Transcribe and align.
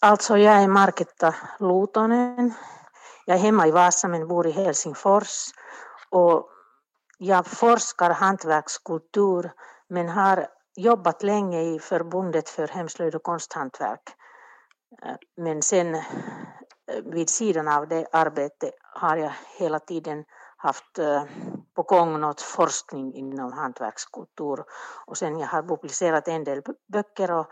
Alltså 0.00 0.38
jag 0.38 0.54
är 0.62 0.68
Marketta 0.68 1.34
Lutonen. 1.58 2.54
Jag 3.26 3.36
är 3.36 3.40
hemma 3.40 3.66
i 3.66 3.70
Vasa 3.70 4.08
men 4.08 4.28
bor 4.28 4.46
i 4.46 4.50
Helsingfors. 4.50 5.50
Och 6.10 6.48
jag 7.18 7.46
forskar 7.46 8.10
hantverkskultur 8.10 9.52
men 9.88 10.08
har 10.08 10.48
jobbat 10.76 11.22
länge 11.22 11.62
i 11.62 11.78
förbundet 11.78 12.48
för 12.48 12.68
hemslöjd 12.68 13.14
och 13.14 13.22
konsthantverk. 13.22 14.02
Eh, 15.02 15.16
men 15.36 15.62
sen 15.62 15.94
eh, 15.94 16.02
vid 17.04 17.30
sidan 17.30 17.68
av 17.68 17.88
det 17.88 18.06
arbetet 18.12 18.74
har 18.94 19.16
jag 19.16 19.32
hela 19.58 19.78
tiden 19.78 20.24
haft 20.56 20.98
eh, 20.98 21.24
på 21.74 21.82
gång 21.82 22.20
något 22.20 22.40
forskning 22.40 23.14
inom 23.14 23.52
hantverkskultur 23.52 24.64
och 25.06 25.16
sen 25.18 25.38
jag 25.38 25.48
har 25.48 25.62
publicerat 25.62 26.28
en 26.28 26.44
del 26.44 26.62
böcker 26.92 27.30
och, 27.30 27.46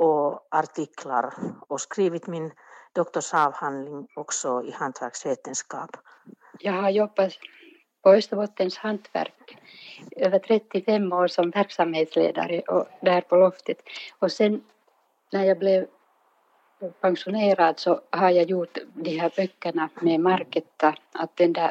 och 0.00 0.46
artiklar 0.50 1.34
och 1.68 1.80
skrivit 1.80 2.26
min 2.26 2.52
doktorsavhandling 2.92 4.08
också 4.16 4.62
i 4.64 4.70
hantverksvetenskap. 4.70 5.96
Jag 6.58 6.72
har 6.72 6.90
jobbat 6.90 7.32
på 8.02 8.10
Österbottens 8.10 8.76
hantverk 8.76 9.58
över 10.16 10.38
35 10.38 11.12
år 11.12 11.26
som 11.26 11.50
verksamhetsledare 11.50 12.60
och 12.60 12.86
där 13.00 13.20
på 13.20 13.36
loftet. 13.36 13.78
Och 14.18 14.32
sen 14.32 14.64
när 15.32 15.44
jag 15.44 15.58
blev 15.58 15.86
pensionerad 17.00 17.78
så 17.78 18.00
har 18.10 18.30
jag 18.30 18.50
gjort 18.50 18.78
de 18.94 19.18
här 19.18 19.32
böckerna 19.36 19.88
med 20.00 20.20
Marketta, 20.20 20.94
att 21.12 21.36
den 21.36 21.52
där 21.52 21.70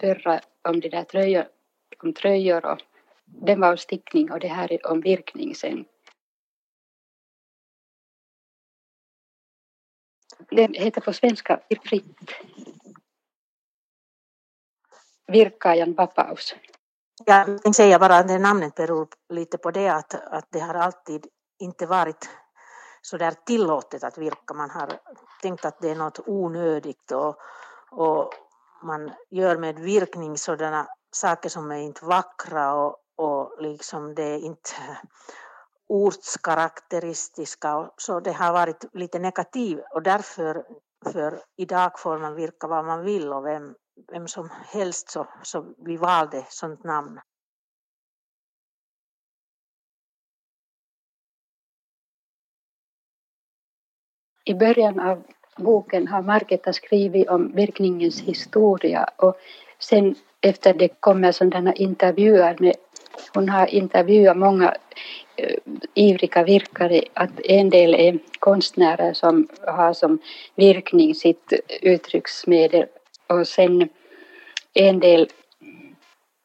förra 0.00 0.40
om 0.68 0.80
de 0.80 0.88
där 0.88 1.04
tröjor, 1.04 1.44
om 2.02 2.12
tröjor 2.12 2.66
och 2.66 2.82
den 3.24 3.60
var 3.60 3.70
om 3.70 3.78
stickning 3.78 4.32
och 4.32 4.40
det 4.40 4.48
här 4.48 4.72
är 4.72 4.90
om 4.90 5.00
virkning 5.00 5.54
sen. 5.54 5.84
Den 10.56 10.74
heter 10.74 11.00
på 11.00 11.12
svenska 11.12 11.60
Virkfritt. 11.68 12.04
Virkajan 15.26 15.94
vapaus. 15.94 16.54
Jag 17.24 17.46
tänkte 17.46 17.72
säga 17.72 17.98
bara 17.98 18.16
att 18.16 18.28
det 18.28 18.38
namnet 18.38 18.74
beror 18.74 19.08
lite 19.28 19.58
på 19.58 19.70
det 19.70 19.88
att, 19.88 20.14
att 20.14 20.46
det 20.50 20.60
har 20.60 20.74
alltid 20.74 21.26
inte 21.58 21.86
varit 21.86 22.30
så 23.02 23.16
där 23.16 23.34
tillåtet 23.46 24.04
att 24.04 24.18
virka. 24.18 24.54
Man 24.54 24.70
har 24.70 24.92
tänkt 25.42 25.64
att 25.64 25.80
det 25.80 25.90
är 25.90 25.94
något 25.94 26.20
onödigt 26.26 27.12
och, 27.12 27.36
och 27.90 28.34
man 28.82 29.10
gör 29.30 29.56
med 29.56 29.78
virkning 29.78 30.38
sådana 30.38 30.86
saker 31.10 31.48
som 31.48 31.70
är 31.70 31.78
inte 31.78 32.04
vackra 32.04 32.74
och, 32.74 32.96
och 33.16 33.62
liksom 33.62 34.14
det 34.14 34.22
är 34.22 34.38
inte 34.38 34.70
ortskaraktäristiska. 35.92 37.90
Så 37.96 38.20
det 38.20 38.32
har 38.32 38.52
varit 38.52 38.84
lite 38.92 39.18
negativt 39.18 39.80
och 39.94 40.02
därför 40.02 40.64
för 41.12 41.42
idag 41.56 42.00
får 42.00 42.18
man 42.18 42.34
virka 42.34 42.66
vad 42.66 42.84
man 42.84 43.04
vill 43.04 43.32
och 43.32 43.44
vem, 43.44 43.74
vem 44.12 44.28
som 44.28 44.50
helst 44.72 45.10
så, 45.10 45.26
så 45.42 45.74
vi 45.78 45.96
valde 45.96 46.46
sånt 46.48 46.84
namn. 46.84 47.20
I 54.44 54.54
början 54.54 55.00
av 55.00 55.22
boken 55.56 56.08
har 56.08 56.22
Margeta 56.22 56.72
skrivit 56.72 57.28
om 57.28 57.52
virkningens 57.54 58.20
historia 58.20 59.10
och 59.16 59.36
sen 59.78 60.14
efter 60.40 60.74
det 60.74 60.88
kommer 61.00 61.32
sådana 61.32 61.72
intervjuer 61.72 62.56
med 62.60 62.76
hon 63.34 63.48
har 63.48 63.66
intervjuat 63.66 64.36
många 64.36 64.74
Eh, 65.42 65.56
ivriga 65.94 66.42
virkare 66.44 67.02
att 67.14 67.40
en 67.44 67.70
del 67.70 67.94
är 67.94 68.18
konstnärer 68.38 69.12
som 69.12 69.48
har 69.66 69.92
som 69.92 70.18
virkning 70.54 71.14
sitt 71.14 71.52
uttrycksmedel 71.82 72.86
och 73.26 73.48
sen 73.48 73.88
en 74.74 75.00
del 75.00 75.28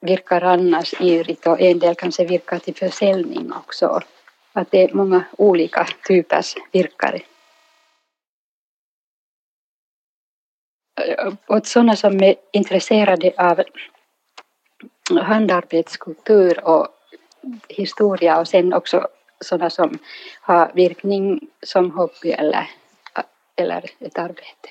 virkar 0.01 0.41
annars 0.41 1.01
ivrigt 1.01 1.47
och 1.47 1.61
en 1.61 1.79
del 1.79 1.95
kanske 1.95 2.25
virkar 2.25 2.59
till 2.59 2.75
försäljning 2.75 3.53
också. 3.53 4.01
Att 4.53 4.71
det 4.71 4.83
är 4.83 4.93
många 4.93 5.23
olika 5.37 5.87
typers 6.07 6.55
virkare. 6.71 7.21
Eh, 11.01 11.33
åt 11.47 11.67
sådana 11.67 11.95
som 11.95 12.23
är 12.23 12.35
intresserade 12.51 13.33
av 13.37 13.63
handarbetskultur 15.21 16.67
och 16.67 16.96
historia 17.69 18.39
och 18.39 18.47
sen 18.47 18.73
också 18.73 19.07
sådana 19.39 19.69
som 19.69 19.97
har 20.41 20.71
virkning 20.73 21.39
som 21.63 21.91
hobby 21.91 22.31
eller, 22.31 22.69
eller 23.55 23.85
ett 23.99 24.17
arbete. 24.17 24.69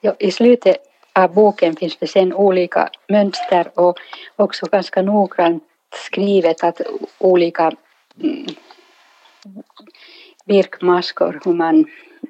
Ja, 0.00 0.14
I 0.18 0.30
slutet 0.30 0.76
av 1.12 1.34
boken 1.34 1.76
finns 1.76 1.96
det 1.96 2.06
sen 2.06 2.32
olika 2.32 2.90
mönster 3.08 3.70
och 3.74 3.98
också 4.36 4.66
ganska 4.66 5.02
noggrant 5.02 5.64
skrivet 5.94 6.64
att 6.64 6.80
olika 7.18 7.72
mm, 8.22 8.46
virkmaskor, 10.44 11.40
hur 11.44 11.52
man 11.52 11.84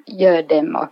gör 0.05 0.43
dem. 0.43 0.75
Och 0.75 0.89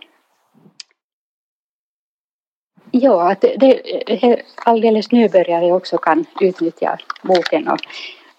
ja, 2.94 3.30
att 3.30 3.40
det, 3.40 3.56
det, 3.56 4.42
alldeles 4.56 5.12
nybörjare 5.12 5.72
också 5.72 5.98
kan 5.98 6.26
utnyttja 6.40 6.98
boken 7.22 7.68
och 7.68 7.78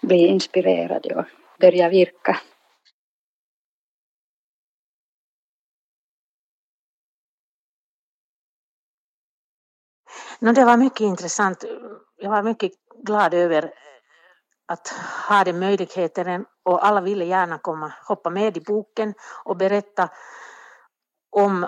bli 0.00 0.26
inspirerade 0.26 1.14
och 1.14 1.24
börja 1.60 1.88
virka. 1.88 2.36
No, 10.38 10.52
det 10.52 10.64
var 10.64 10.76
mycket 10.76 11.00
intressant. 11.00 11.64
Jag 12.16 12.30
var 12.30 12.42
mycket 12.42 12.72
glad 13.02 13.34
över 13.34 13.72
att 14.66 14.88
ha 15.28 15.44
den 15.44 15.58
möjligheten 15.58 16.46
och 16.62 16.86
alla 16.86 17.00
ville 17.00 17.24
gärna 17.24 17.58
komma, 17.58 17.92
hoppa 18.08 18.30
med 18.30 18.56
i 18.56 18.60
boken 18.60 19.14
och 19.44 19.56
berätta 19.56 20.08
om 21.30 21.66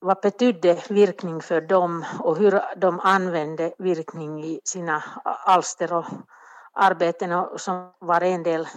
vad 0.00 0.20
betydde 0.20 0.82
virkning 0.88 1.40
för 1.40 1.60
dem 1.60 2.04
och 2.20 2.36
hur 2.36 2.62
de 2.76 3.00
använde 3.00 3.72
virkning 3.78 4.44
i 4.44 4.60
sina 4.64 5.04
alster 5.24 5.92
och 5.92 6.04
arbeten 6.72 7.32
och 7.32 7.60
som 7.60 7.92
var 7.98 8.20
en 8.20 8.42
del 8.42 8.68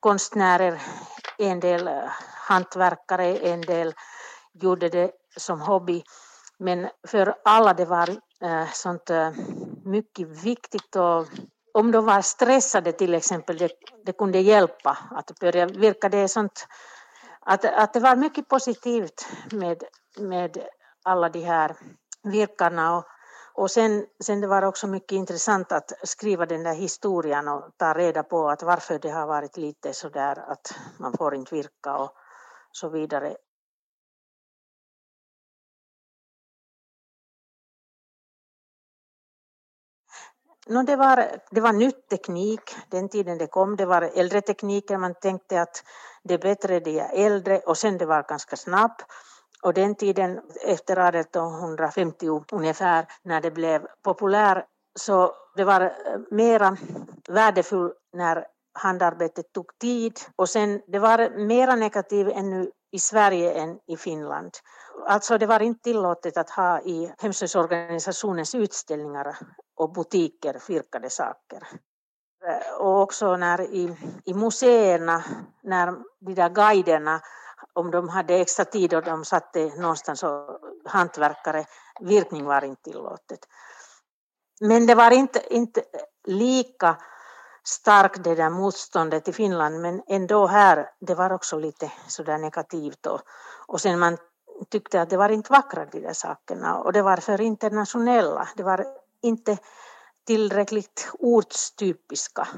konstnärer, 0.00 0.82
en 1.38 1.60
del 1.60 1.88
eh, 1.88 1.94
hantverkare, 2.48 3.36
en 3.36 3.60
del 3.60 3.94
gjorde 4.52 4.88
det 4.88 5.12
som 5.36 5.60
hobby. 5.60 6.02
Men 6.58 6.88
för 7.08 7.34
alla 7.44 7.74
det 7.74 7.84
var 7.84 8.08
eh, 8.40 8.70
sånt 8.72 9.10
eh, 9.10 9.30
mycket 9.84 10.28
viktigt 10.28 10.96
och 10.96 11.26
om 11.74 11.92
de 11.92 12.04
var 12.04 12.22
stressade 12.22 12.92
till 12.92 13.14
exempel, 13.14 13.58
det, 13.58 13.70
det 14.04 14.12
kunde 14.12 14.38
hjälpa 14.38 14.98
att 15.10 15.40
börja 15.40 15.66
virka. 15.66 16.08
Det 16.08 16.18
är 16.18 16.28
sånt 16.28 16.66
att, 17.46 17.64
att 17.64 17.92
det 17.92 18.00
var 18.00 18.16
mycket 18.16 18.48
positivt 18.48 19.26
med, 19.52 19.82
med 20.18 20.58
alla 21.04 21.28
de 21.28 21.40
här 21.40 21.76
virkarna 22.22 22.96
och, 22.96 23.04
och 23.54 23.70
sen, 23.70 24.06
sen 24.24 24.40
det 24.40 24.46
var 24.46 24.62
också 24.62 24.86
mycket 24.86 25.12
intressant 25.12 25.72
att 25.72 25.92
skriva 26.02 26.46
den 26.46 26.62
där 26.62 26.74
historien 26.74 27.48
och 27.48 27.70
ta 27.76 27.94
reda 27.94 28.22
på 28.22 28.48
att 28.48 28.62
varför 28.62 28.98
det 28.98 29.10
har 29.10 29.26
varit 29.26 29.56
lite 29.56 29.92
så 29.92 30.08
där 30.08 30.50
att 30.50 30.74
man 30.98 31.12
får 31.12 31.34
inte 31.34 31.54
virka 31.54 31.96
och 31.96 32.12
så 32.72 32.88
vidare. 32.88 33.36
No, 40.68 40.82
det, 40.82 40.96
var, 40.96 41.40
det 41.50 41.60
var 41.60 41.72
ny 41.72 41.90
teknik 41.90 42.60
den 42.88 43.08
tiden 43.08 43.38
det 43.38 43.46
kom. 43.46 43.76
Det 43.76 43.86
var 43.86 44.02
äldre 44.02 44.40
tekniker. 44.40 44.98
Man 44.98 45.14
tänkte 45.14 45.62
att 45.62 45.84
det 46.22 46.34
är 46.34 46.38
bättre 46.38 46.80
det 46.80 46.98
är 46.98 47.26
äldre 47.26 47.58
och 47.58 47.78
sen 47.78 47.98
det 47.98 48.06
var 48.06 48.22
ganska 48.22 48.56
snabbt. 48.56 49.04
Och 49.62 49.74
den 49.74 49.94
tiden 49.94 50.40
efter 50.66 51.14
1850 51.14 52.44
ungefär 52.52 53.06
när 53.22 53.40
det 53.40 53.50
blev 53.50 53.86
populär 54.02 54.64
så 54.94 55.34
det 55.56 55.64
var 55.64 55.80
eh, 55.80 55.90
mera 56.30 56.76
värdefullt 57.28 57.94
när 58.12 58.46
handarbetet 58.72 59.52
tog 59.52 59.78
tid 59.78 60.20
och 60.36 60.48
sen 60.48 60.82
det 60.86 60.98
var 60.98 61.46
mera 61.46 61.76
negativt 61.76 62.32
ännu 62.34 62.70
i 62.92 62.98
Sverige 62.98 63.52
än 63.52 63.78
i 63.86 63.96
Finland. 63.96 64.52
Alltså 65.06 65.38
det 65.38 65.46
var 65.46 65.62
inte 65.62 65.82
tillåtet 65.82 66.36
att 66.36 66.50
ha 66.50 66.80
i 66.80 67.12
hemslöjdsorganisationens 67.18 68.54
utställningar 68.54 69.36
och 69.76 69.92
butiker 69.92 70.62
virkade 70.68 71.10
saker. 71.10 71.62
Eh, 72.46 72.76
och 72.80 73.00
också 73.02 73.36
när 73.36 73.60
i, 73.60 73.96
i 74.24 74.34
museerna, 74.34 75.24
när 75.62 75.86
de 76.20 76.34
där 76.34 76.48
guiderna, 76.48 77.20
om 77.72 77.90
de 77.90 78.08
hade 78.08 78.34
extra 78.34 78.64
tid 78.64 78.94
och 78.94 79.04
de 79.04 79.24
satte 79.24 79.66
någonstans 79.76 80.22
och 80.22 80.60
hantverkare, 80.84 81.64
virkning 82.00 82.44
var 82.44 82.64
inte 82.64 82.82
tillåtet. 82.82 83.38
Men 84.60 84.86
det 84.86 84.94
var 84.94 85.10
inte, 85.10 85.54
inte 85.54 85.82
lika 86.26 86.96
starkt 87.64 88.24
det 88.24 88.34
där 88.34 88.50
motståndet 88.50 89.28
i 89.28 89.32
Finland 89.32 89.80
men 89.80 90.02
ändå 90.06 90.46
här, 90.46 90.90
det 91.00 91.14
var 91.14 91.32
också 91.32 91.58
lite 91.58 91.92
sådär 92.08 92.38
negativt 92.38 93.06
och, 93.06 93.20
och 93.66 93.80
sen 93.80 93.98
man 93.98 94.18
tyckte 94.70 95.02
att 95.02 95.10
det 95.10 95.16
var 95.16 95.28
inte 95.28 95.52
vackra 95.52 95.86
de 95.86 96.00
där 96.00 96.12
sakerna 96.12 96.78
och 96.78 96.92
det 96.92 97.02
var 97.02 97.16
för 97.16 97.40
internationella, 97.40 98.48
det 98.56 98.62
var 98.62 98.86
inte 99.22 99.58
tillräckligt 100.26 101.10
ortstypiska. 101.18 102.48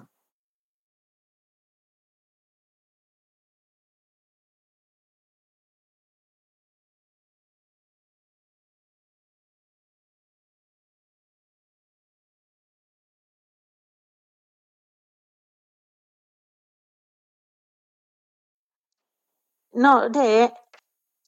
No, 19.75 20.09
det 20.09 20.43
är, 20.43 20.51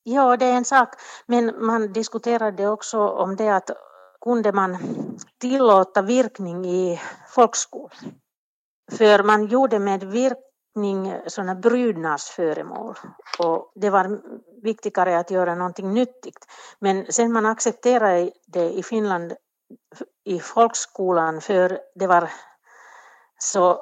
ja, 0.02 0.36
det 0.36 0.46
är 0.46 0.52
en 0.52 0.64
sak, 0.64 0.88
men 1.26 1.66
man 1.66 1.92
diskuterade 1.92 2.68
också 2.68 2.98
om 3.08 3.36
det 3.36 3.48
att 3.48 3.70
kunde 4.20 4.52
man 4.52 4.78
tillåta 5.40 6.02
virkning 6.02 6.66
i 6.66 7.00
folkskolan. 7.28 8.14
För 8.92 9.22
man 9.22 9.46
gjorde 9.46 9.78
med 9.78 10.04
virkning 10.04 11.20
sådana 11.26 11.54
brydnadsföremål 11.54 12.96
och 13.38 13.72
det 13.74 13.90
var 13.90 14.20
viktigare 14.62 15.18
att 15.18 15.30
göra 15.30 15.54
någonting 15.54 15.94
nyttigt. 15.94 16.46
Men 16.78 17.12
sen 17.12 17.32
man 17.32 17.46
accepterade 17.46 18.32
det 18.46 18.70
i 18.70 18.82
Finland 18.82 19.32
i 20.24 20.40
folkskolan 20.40 21.40
för 21.40 21.80
det 21.94 22.06
var 22.06 22.30
så 23.38 23.80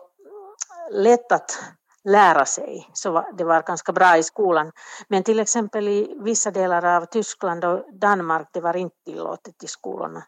lätt 0.91 1.33
att 1.33 1.59
lära 2.05 2.45
sig, 2.45 2.91
så 2.93 3.27
det 3.39 3.45
var 3.45 3.63
ganska 3.63 3.93
bra 3.93 4.17
i 4.17 4.23
skolan. 4.23 4.73
Men 5.09 5.23
till 5.23 5.41
exempel 5.41 5.89
i 5.89 6.17
vissa 6.21 6.51
delar 6.51 6.85
av 6.85 7.05
Tyskland 7.07 7.65
och 7.65 7.85
Danmark, 7.93 8.49
det 8.53 8.61
var 8.61 8.77
inte 8.77 8.97
tillåtet 9.05 9.65
i 9.65 9.67
skolorna. 9.67 10.25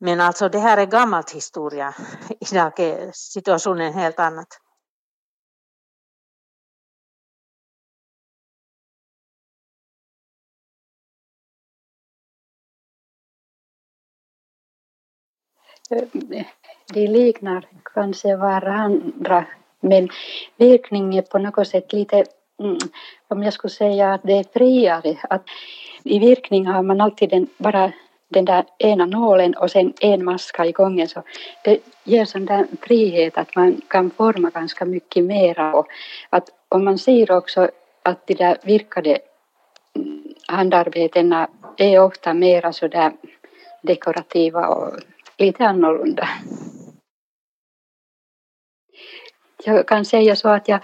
Men 0.00 0.20
alltså 0.20 0.48
det 0.48 0.58
här 0.58 0.78
är 0.78 0.86
gammalt 0.86 1.30
historia. 1.30 1.94
Idag 2.50 2.80
är 2.80 3.10
situationen 3.12 3.92
helt 3.92 4.20
annat. 4.20 4.48
Eh, 15.90 16.44
de 16.94 17.06
liknar 17.06 17.68
kanske 17.94 18.36
varandra 18.36 19.46
men 19.88 20.08
virkning 20.56 21.16
är 21.16 21.22
på 21.22 21.38
något 21.38 21.68
sätt 21.68 21.92
lite, 21.92 22.24
mm, 22.62 22.78
om 23.28 23.42
jag 23.42 23.52
skulle 23.52 23.70
säga 23.74 24.14
att 24.14 24.22
det 24.22 24.32
är 24.32 24.44
friare. 24.52 25.16
Att 25.30 25.42
I 26.04 26.18
virkning 26.18 26.66
har 26.66 26.82
man 26.82 27.00
alltid 27.00 27.30
den, 27.30 27.46
bara 27.58 27.92
den 28.28 28.44
där 28.44 28.64
ena 28.78 29.06
nålen 29.06 29.54
och 29.54 29.70
sen 29.70 29.92
en 30.00 30.24
maska 30.24 30.66
i 30.66 30.72
gången. 30.72 31.08
Så 31.08 31.22
det 31.64 31.78
ger 32.04 32.24
sån 32.24 32.46
där 32.46 32.66
frihet 32.82 33.38
att 33.38 33.56
man 33.56 33.80
kan 33.88 34.10
forma 34.10 34.50
ganska 34.50 34.84
mycket 34.84 35.24
mera. 35.24 35.74
Och 35.74 35.86
att, 36.30 36.50
om 36.68 36.84
man 36.84 36.98
ser 36.98 37.30
också 37.30 37.70
att 38.02 38.26
de 38.26 38.34
där 38.34 38.58
virkade 38.62 39.18
mm, 39.96 40.34
handarbetena 40.48 41.48
är 41.76 42.02
ofta 42.02 42.34
mera 42.34 42.72
så 42.72 42.88
där 42.88 43.12
dekorativa 43.82 44.66
och 44.66 44.92
lite 45.38 45.64
annorlunda 45.64 46.28
jag 49.66 49.88
kan 49.88 50.04
säga 50.04 50.36
så 50.36 50.48
att 50.48 50.68
jag, 50.68 50.80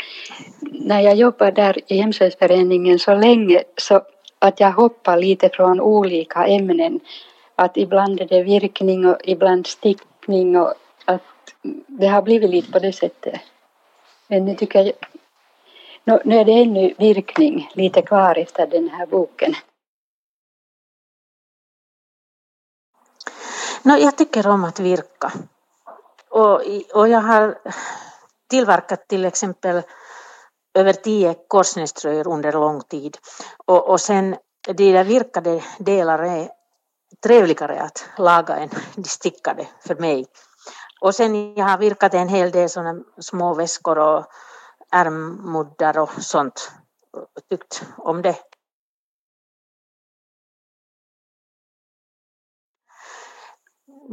när 0.61 1.01
jag 1.01 1.15
jobbade 1.15 1.51
där 1.51 1.93
i 1.93 1.97
hemslöjdsföreningen 1.97 2.99
så 2.99 3.15
länge 3.15 3.63
så 3.77 4.03
att 4.39 4.61
jag 4.61 4.73
hoppar 4.73 5.17
lite 5.17 5.49
från 5.49 5.81
olika 5.81 6.47
ämnen. 6.47 7.01
Att 7.55 7.77
ibland 7.77 8.21
är 8.21 8.27
det 8.27 8.43
virkning 8.43 9.07
och 9.07 9.17
ibland 9.25 9.67
stickning 9.67 10.57
och 10.57 10.75
att 11.05 11.23
det 11.87 12.07
har 12.07 12.23
blivit 12.23 12.51
lite 12.51 12.73
på 12.73 12.79
det 12.79 12.93
sättet. 12.93 13.41
Men 14.29 14.45
nu 14.45 14.55
tycker 14.55 14.85
jag, 16.05 16.27
nu 16.27 16.37
är 16.37 16.45
det 16.45 16.53
ännu 16.53 16.95
virkning 16.99 17.71
lite 17.75 18.03
kvar 18.03 18.39
efter 18.39 18.67
den 18.67 18.89
här 18.89 19.07
boken. 19.07 19.55
No, 23.83 23.97
jag 23.97 24.19
tycker 24.19 24.49
om 24.49 24.65
att 24.65 24.81
virka. 24.81 25.33
Och, 26.29 26.61
och 26.95 27.09
jag 27.09 27.21
har 27.21 27.59
tillverkat 28.53 29.09
till 29.09 29.25
exempel 29.25 29.83
över 30.75 30.93
tio 30.93 31.35
korsnäströjor 31.49 32.29
under 32.29 32.53
lång 32.53 32.81
tid. 32.81 33.19
Och, 33.67 33.91
och 33.91 34.01
sen 34.01 34.37
de 34.69 34.93
där 34.93 35.05
virkade 35.05 35.63
delarna 35.79 36.27
är 36.27 36.49
trevligare 37.23 37.81
att 37.81 38.05
laga 38.19 38.57
än 38.57 38.69
de 38.95 39.05
stickade 39.05 39.67
för 39.87 39.95
mig. 39.95 40.27
Och 41.01 41.15
sen 41.15 41.55
jag 41.55 41.65
har 41.65 41.79
virkat 41.79 42.15
en 42.15 42.29
hel 42.29 42.51
del 42.51 42.69
sådana 42.69 43.03
små 43.21 43.55
väskor 43.55 43.99
och 43.99 44.27
ärmmuddar 44.93 45.99
och 45.99 46.11
sånt. 46.19 46.73
Tyckt 47.51 47.83
om 47.97 48.23
det. 48.23 48.37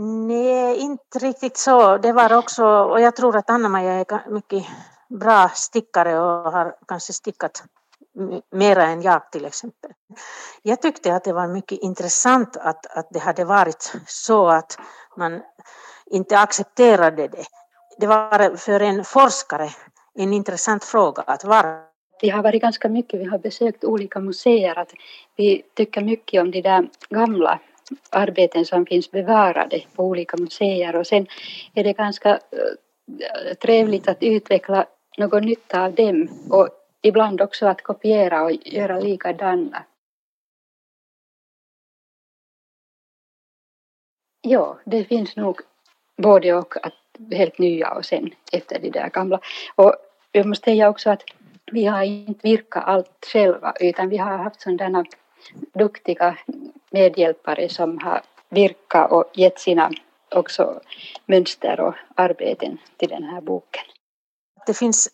Nej, 0.01 0.77
inte 0.77 1.20
riktigt 1.20 1.58
så. 1.58 1.98
Det 1.98 2.12
var 2.12 2.38
också, 2.38 2.65
och 2.65 3.01
jag 3.01 3.15
tror 3.15 3.38
att 3.38 3.50
Anna-Maja 3.50 3.94
är 3.94 4.29
mycket 4.29 4.65
bra 5.08 5.50
stickare 5.53 6.20
och 6.20 6.51
har 6.51 6.75
kanske 6.88 7.13
stickat 7.13 7.63
mera 8.51 8.84
än 8.84 9.01
jag 9.01 9.32
till 9.32 9.46
exempel. 9.46 9.91
Jag 10.62 10.82
tyckte 10.82 11.15
att 11.15 11.24
det 11.24 11.34
var 11.34 11.48
mycket 11.48 11.79
intressant 11.79 12.58
att, 12.58 12.98
att 12.98 13.08
det 13.10 13.20
hade 13.20 13.46
varit 13.46 13.94
så 14.08 14.48
att 14.48 14.79
man 15.18 15.41
inte 16.06 16.39
accepterade 16.39 17.27
det. 17.27 17.46
Det 17.98 18.08
var 18.08 18.56
för 18.58 18.79
en 18.79 19.03
forskare 19.03 19.70
en 20.13 20.34
intressant 20.34 20.84
fråga 20.84 21.24
att 21.27 21.44
vara. 21.44 21.79
Det 22.22 22.29
har 22.29 22.44
varit 22.44 22.62
ganska 22.62 22.89
mycket, 22.89 23.20
vi 23.20 23.25
har 23.25 23.38
besökt 23.38 23.84
olika 23.84 24.20
museer, 24.20 24.79
att 24.79 24.94
vi 25.36 25.63
tycker 25.74 26.01
mycket 26.01 26.41
om 26.41 26.51
de 26.51 26.62
där 26.62 26.89
gamla 27.10 27.60
arbeten 28.10 28.65
som 28.65 28.86
finns 28.86 29.12
bevarade 29.12 29.84
på 29.96 30.03
olika 30.03 30.38
museer 30.38 30.96
och 30.96 31.08
sen 31.08 31.27
är 31.74 31.84
det 31.84 31.93
ganska 31.93 32.29
eh, 32.29 33.53
trevligt 33.62 34.08
att 34.08 34.24
utveckla 34.24 34.86
någon 35.17 35.46
nytta 35.46 35.84
av 35.84 35.93
dem 35.93 36.29
och 36.50 36.69
ibland 37.01 37.41
också 37.41 37.67
att 37.67 37.81
kopiera 37.81 38.43
och 38.43 38.51
göra 38.51 39.00
likadana. 39.00 39.84
Ja, 44.41 44.79
det 44.86 45.03
finns 45.03 45.36
nog 45.36 45.62
både 46.17 46.53
och 46.53 46.86
att 46.86 46.93
helt 47.31 47.58
nya 47.58 47.91
och 47.91 48.05
sen 48.05 48.29
efter 48.51 48.79
de 48.79 48.89
där 48.89 49.10
gamla. 49.10 49.39
Och 49.75 49.96
jag 50.31 50.46
måste 50.46 50.65
säga 50.65 50.89
också 50.89 51.10
att 51.10 51.24
vi 51.72 51.86
har 51.86 52.03
inte 52.03 52.48
virkat 52.48 52.84
allt 52.86 53.25
själva 53.34 53.74
utan 53.79 54.10
vi 54.10 54.17
har 54.17 54.38
haft 54.38 54.62
sådana 54.62 55.05
duktiga 55.74 56.38
medhjälpare 56.91 57.69
som 57.69 57.98
har 57.98 58.22
virkat 58.50 59.12
och 59.12 59.31
gett 59.34 59.60
sina 59.60 59.91
också 60.36 60.81
mönster 61.25 61.79
och 61.79 61.93
arbeten 62.15 62.77
till 62.98 63.10
den 63.10 63.24
här 63.24 63.41
boken. 63.41 63.84
Det 64.65 64.74
finns 64.74 65.10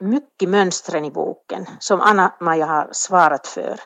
mycket 0.00 0.48
mönstren 0.48 1.04
i 1.04 1.10
boken 1.10 1.66
som 1.78 2.00
Anna-Maja 2.00 2.66
har 2.66 2.88
svarat 2.92 3.46
för. 3.46 3.80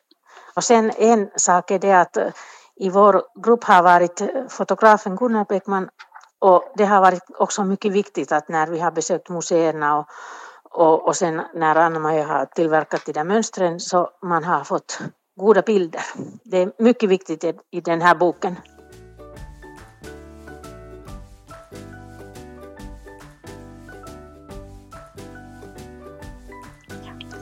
Och 0.57 0.65
sen 0.65 0.91
en 0.97 1.31
sak 1.37 1.71
är 1.71 1.79
det 1.79 1.93
att 1.93 2.17
eh, 2.17 2.29
i 2.77 2.91
vår 2.91 3.23
grupp 3.45 3.65
har 3.65 3.83
varit 3.83 4.21
eh, 4.21 4.29
fotografen 4.49 5.17
Gunnar 5.17 5.45
Bäckman 5.49 5.89
och 6.39 6.73
det 6.77 6.85
har 6.85 7.01
varit 7.01 7.23
också 7.39 7.65
mycket 7.65 7.93
viktigt 7.93 8.33
att 8.33 8.49
när 8.49 8.67
vi 8.67 8.79
har 8.79 8.91
besökt 8.91 9.29
museerna 9.29 9.99
och, 9.99 10.07
och, 10.71 11.07
och 11.07 11.17
sen 11.17 11.43
när 11.55 11.77
Anna-Maja 11.77 12.27
har 12.27 12.47
tillverkat 12.47 13.07
de 13.07 13.13
där 13.13 13.25
mönstren 13.25 13.81
så 13.81 14.11
man 14.23 14.45
har 14.45 14.65
fått 14.65 15.01
goda 15.41 15.63
bilder. 15.63 16.03
Det 16.45 16.63
är 16.63 16.73
mycket 16.79 17.09
viktigt 17.09 17.45
i 17.71 17.81
den 17.81 18.03
här 18.03 18.15
boken. 18.15 18.57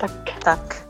Tack. 0.00 0.38
Tack. 0.42 0.87